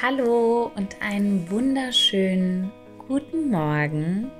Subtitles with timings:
[0.00, 2.70] Hallo und einen wunderschönen
[3.08, 4.30] guten Morgen.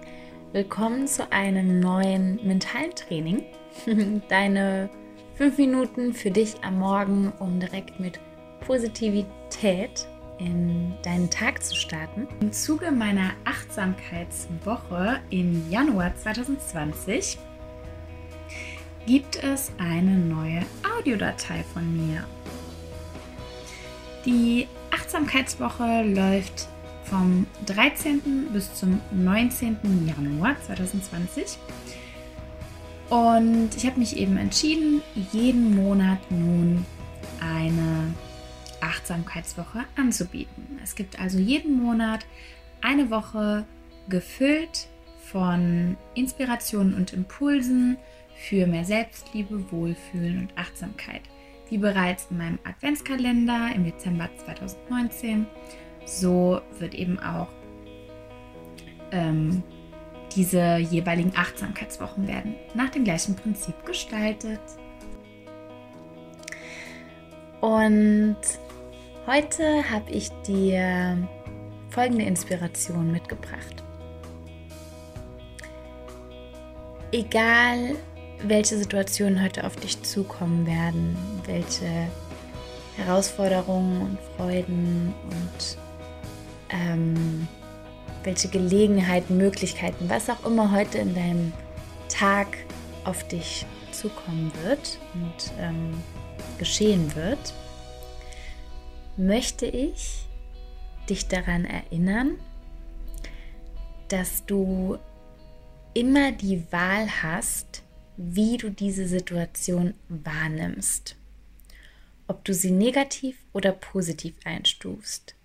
[0.52, 3.42] Willkommen zu einem neuen Mentaltraining.
[4.28, 4.88] Deine
[5.34, 8.20] fünf Minuten für dich am Morgen, um direkt mit
[8.60, 10.06] Positivität
[10.38, 12.28] in deinen Tag zu starten.
[12.40, 17.36] Im Zuge meiner Achtsamkeitswoche im Januar 2020
[19.06, 20.62] gibt es eine neue
[20.96, 22.24] Audiodatei von mir.
[24.24, 24.68] Die
[25.08, 26.68] Achtsamkeitswoche läuft
[27.04, 28.48] vom 13.
[28.52, 29.78] bis zum 19.
[30.06, 31.56] Januar 2020.
[33.08, 35.00] Und ich habe mich eben entschieden,
[35.32, 36.84] jeden Monat nun
[37.40, 38.12] eine
[38.82, 40.78] Achtsamkeitswoche anzubieten.
[40.84, 42.26] Es gibt also jeden Monat
[42.82, 43.64] eine Woche
[44.10, 44.88] gefüllt
[45.24, 47.96] von Inspirationen und Impulsen
[48.36, 51.22] für mehr Selbstliebe, Wohlfühlen und Achtsamkeit
[51.70, 55.46] wie bereits in meinem Adventskalender im Dezember 2019.
[56.04, 57.48] So wird eben auch
[59.12, 59.62] ähm,
[60.34, 64.60] diese jeweiligen Achtsamkeitswochen werden nach dem gleichen Prinzip gestaltet.
[67.60, 68.36] Und
[69.26, 71.28] heute habe ich dir
[71.90, 73.82] folgende Inspiration mitgebracht.
[77.10, 77.96] Egal
[78.42, 82.08] welche Situationen heute auf dich zukommen werden, welche
[82.96, 85.78] Herausforderungen und Freuden und
[86.70, 87.48] ähm,
[88.24, 91.52] welche Gelegenheiten, Möglichkeiten, was auch immer heute in deinem
[92.08, 92.48] Tag
[93.04, 96.02] auf dich zukommen wird und ähm,
[96.58, 97.54] geschehen wird,
[99.16, 100.26] möchte ich
[101.08, 102.32] dich daran erinnern,
[104.08, 104.98] dass du
[105.94, 107.82] immer die Wahl hast,
[108.20, 111.14] wie du diese Situation wahrnimmst.
[112.26, 115.36] Ob du sie negativ oder positiv einstufst.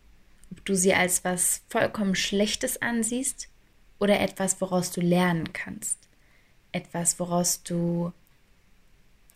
[0.51, 3.47] Ob du sie als was vollkommen Schlechtes ansiehst
[3.99, 5.99] oder etwas, woraus du lernen kannst.
[6.71, 8.11] Etwas, woraus du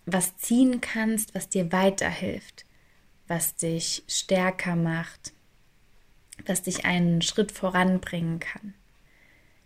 [0.07, 2.65] was ziehen kannst, was dir weiterhilft,
[3.27, 5.33] was dich stärker macht,
[6.47, 8.73] was dich einen Schritt voranbringen kann.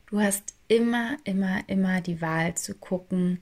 [0.08, 3.40] Du hast immer, immer, immer die Wahl zu gucken,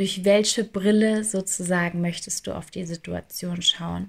[0.00, 4.08] durch welche Brille sozusagen möchtest du auf die Situation schauen?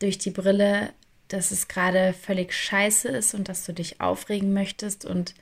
[0.00, 0.92] Durch die Brille,
[1.28, 5.34] dass es gerade völlig scheiße ist und dass du dich aufregen möchtest und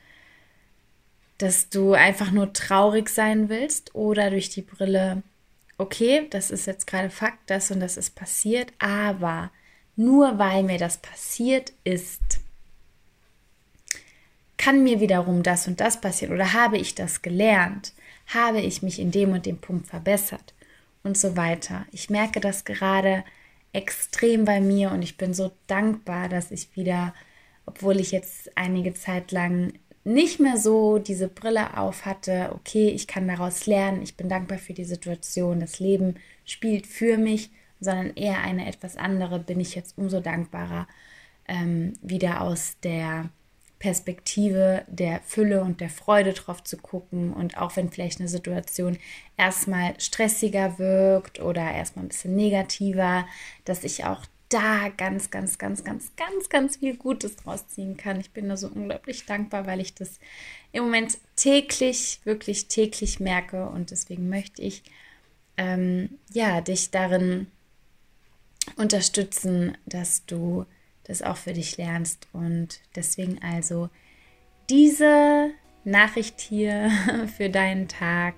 [1.37, 5.21] dass du einfach nur traurig sein willst oder durch die Brille,
[5.77, 9.51] okay, das ist jetzt gerade Fakt, das und das ist passiert, aber
[9.97, 12.39] nur weil mir das passiert ist,
[14.55, 17.91] kann mir wiederum das und das passieren oder habe ich das gelernt
[18.27, 20.53] habe ich mich in dem und dem Punkt verbessert
[21.03, 21.85] und so weiter.
[21.91, 23.23] Ich merke das gerade
[23.73, 27.13] extrem bei mir und ich bin so dankbar, dass ich wieder,
[27.65, 29.73] obwohl ich jetzt einige Zeit lang
[30.05, 34.59] nicht mehr so diese Brille auf hatte, okay, ich kann daraus lernen, ich bin dankbar
[34.59, 36.15] für die Situation, das Leben
[36.45, 37.49] spielt für mich,
[37.79, 40.87] sondern eher eine etwas andere, bin ich jetzt umso dankbarer,
[41.47, 43.29] ähm, wieder aus der
[43.85, 48.97] Perspektive der Fülle und der Freude drauf zu gucken und auch wenn vielleicht eine Situation
[49.37, 53.27] erstmal stressiger wirkt oder erstmal ein bisschen negativer,
[53.63, 58.19] dass ich auch da ganz, ganz, ganz, ganz, ganz, ganz viel Gutes draus ziehen kann.
[58.19, 60.19] Ich bin da so unglaublich dankbar, weil ich das
[60.71, 64.81] im Moment täglich, wirklich täglich merke und deswegen möchte ich
[65.57, 67.51] ähm, ja dich darin
[68.77, 70.65] unterstützen, dass du
[71.07, 72.27] das auch für dich lernst.
[72.33, 73.89] Und deswegen also
[74.69, 75.51] diese
[75.83, 76.91] Nachricht hier
[77.37, 78.33] für deinen Tag.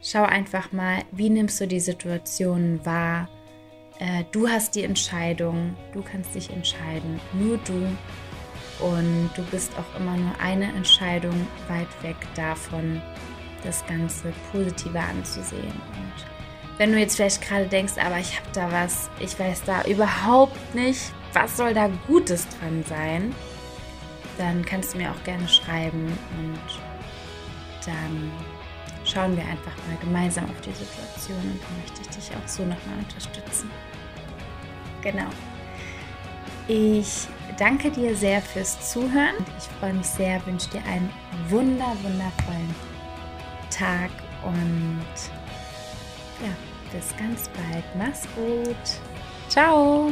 [0.00, 3.28] Schau einfach mal, wie nimmst du die Situation wahr?
[3.98, 7.96] Äh, du hast die Entscheidung, du kannst dich entscheiden, nur du.
[8.78, 13.00] Und du bist auch immer nur eine Entscheidung weit weg davon,
[13.64, 15.64] das Ganze positiver anzusehen.
[15.64, 16.12] Und
[16.76, 20.74] wenn du jetzt vielleicht gerade denkst, aber ich habe da was, ich weiß da überhaupt
[20.74, 23.34] nicht, was soll da Gutes dran sein,
[24.38, 26.06] dann kannst du mir auch gerne schreiben
[26.38, 26.58] und
[27.84, 28.30] dann
[29.04, 32.62] schauen wir einfach mal gemeinsam auf die Situation und dann möchte ich dich auch so
[32.62, 33.70] nochmal unterstützen.
[35.02, 35.28] Genau.
[36.68, 37.28] Ich
[37.58, 39.36] danke dir sehr fürs Zuhören.
[39.58, 41.10] Ich freue mich sehr, wünsche dir einen
[41.48, 42.74] wunder, wundervollen
[43.70, 44.10] Tag
[44.42, 45.04] und
[46.42, 46.52] ja,
[46.92, 47.84] bis ganz bald.
[47.96, 48.76] Mach's gut.
[49.48, 50.10] Ciao.